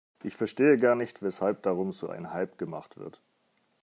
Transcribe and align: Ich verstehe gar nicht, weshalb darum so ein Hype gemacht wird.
Ich 0.23 0.35
verstehe 0.35 0.79
gar 0.79 0.95
nicht, 0.95 1.21
weshalb 1.21 1.61
darum 1.61 1.91
so 1.91 2.09
ein 2.09 2.33
Hype 2.33 2.57
gemacht 2.57 2.97
wird. 2.97 3.21